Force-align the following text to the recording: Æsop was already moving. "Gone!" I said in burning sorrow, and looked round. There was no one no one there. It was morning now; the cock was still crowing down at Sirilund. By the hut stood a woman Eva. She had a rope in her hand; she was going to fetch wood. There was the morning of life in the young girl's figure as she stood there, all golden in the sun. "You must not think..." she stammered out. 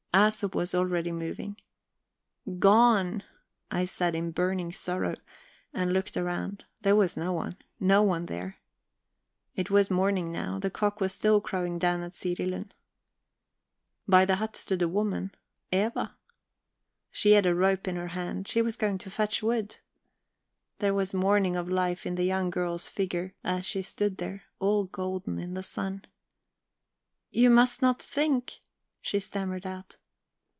Æsop 0.13 0.53
was 0.53 0.75
already 0.75 1.13
moving. 1.13 1.55
"Gone!" 2.59 3.23
I 3.71 3.85
said 3.85 4.13
in 4.13 4.31
burning 4.31 4.73
sorrow, 4.73 5.15
and 5.73 5.93
looked 5.93 6.17
round. 6.17 6.65
There 6.81 6.97
was 6.97 7.15
no 7.15 7.31
one 7.31 7.55
no 7.79 8.03
one 8.03 8.25
there. 8.25 8.57
It 9.55 9.71
was 9.71 9.89
morning 9.89 10.29
now; 10.29 10.59
the 10.59 10.69
cock 10.69 10.99
was 10.99 11.13
still 11.13 11.39
crowing 11.39 11.79
down 11.79 12.01
at 12.01 12.11
Sirilund. 12.15 12.71
By 14.05 14.25
the 14.25 14.35
hut 14.35 14.57
stood 14.57 14.81
a 14.81 14.89
woman 14.89 15.31
Eva. 15.71 16.17
She 17.09 17.31
had 17.31 17.45
a 17.45 17.55
rope 17.55 17.87
in 17.87 17.95
her 17.95 18.09
hand; 18.09 18.49
she 18.49 18.61
was 18.61 18.75
going 18.75 18.97
to 18.97 19.09
fetch 19.09 19.41
wood. 19.41 19.77
There 20.79 20.93
was 20.93 21.11
the 21.11 21.19
morning 21.19 21.55
of 21.55 21.69
life 21.69 22.05
in 22.05 22.15
the 22.15 22.25
young 22.25 22.49
girl's 22.49 22.89
figure 22.89 23.33
as 23.45 23.65
she 23.65 23.81
stood 23.81 24.17
there, 24.17 24.43
all 24.59 24.83
golden 24.83 25.37
in 25.39 25.53
the 25.53 25.63
sun. 25.63 26.03
"You 27.29 27.49
must 27.49 27.81
not 27.81 28.01
think..." 28.01 28.55
she 29.01 29.17
stammered 29.17 29.65
out. 29.65 29.95